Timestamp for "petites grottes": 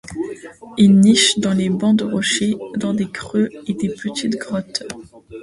4.01-4.83